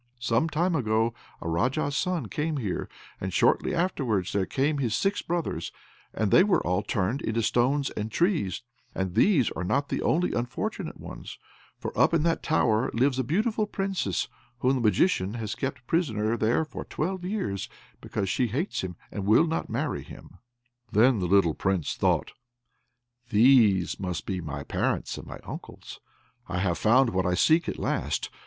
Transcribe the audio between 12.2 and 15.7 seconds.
that tower lives a beautiful Princess, whom the Magician has